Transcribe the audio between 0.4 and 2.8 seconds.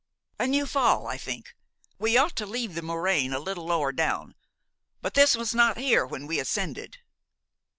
new fall, I think. We ought to leave